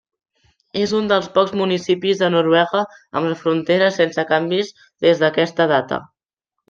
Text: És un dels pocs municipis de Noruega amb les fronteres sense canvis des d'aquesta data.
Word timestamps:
És 0.83 0.93
un 0.99 1.09
dels 1.11 1.27
pocs 1.35 1.51
municipis 1.59 2.23
de 2.23 2.29
Noruega 2.35 2.81
amb 2.87 3.29
les 3.33 3.43
fronteres 3.43 4.01
sense 4.01 4.27
canvis 4.33 4.73
des 5.07 5.23
d'aquesta 5.25 5.69
data. 5.79 6.01